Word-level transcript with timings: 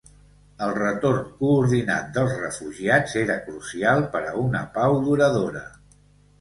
El 0.67 0.71
retorn 0.77 1.27
coordinat 1.41 2.09
dels 2.15 2.33
refugiats 2.41 3.15
era 3.23 3.37
crucial 3.45 4.03
per 4.17 4.25
a 4.33 4.35
una 4.49 4.65
pau 4.81 5.01
duradora. 5.07 5.67